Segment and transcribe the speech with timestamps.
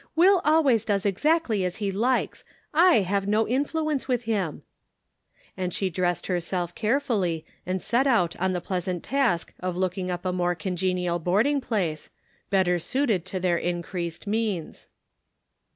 [0.15, 4.63] "Will always does exactly as he likes;/ have no in fluence with him."
[5.55, 10.25] And she dressed herself carefully, and set out on the pleasant task of looking up
[10.25, 12.09] a more congenial boarding place,
[12.49, 14.87] better suited to their increased means.